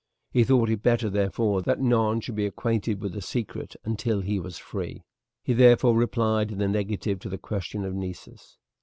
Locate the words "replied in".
5.95-6.57